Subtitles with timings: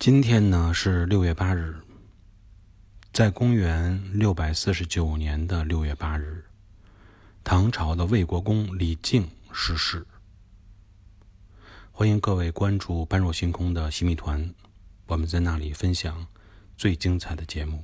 [0.00, 1.74] 今天呢是六月八日
[3.12, 6.44] 在公元六百四十九年的六月八日
[7.42, 10.06] 唐朝的魏国公李靖逝世。
[11.90, 14.54] 欢迎各位关注般若星空的洗米团
[15.08, 16.28] 我们在那里分享
[16.76, 17.82] 最精彩的节目。